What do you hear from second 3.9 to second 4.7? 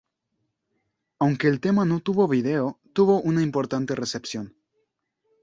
recepción.